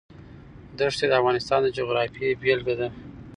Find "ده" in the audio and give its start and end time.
2.79-2.87